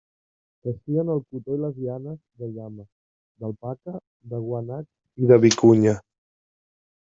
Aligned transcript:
Teixien 0.67 1.11
el 1.15 1.19
cotó 1.33 1.57
i 1.57 1.61
les 1.65 1.77
llanes 1.81 2.17
de 2.43 2.49
llama, 2.57 2.87
d'alpaca, 3.43 3.95
de 4.35 4.43
guanac 4.49 4.91
i 5.27 5.33
de 5.33 5.41
vicunya. 5.49 5.97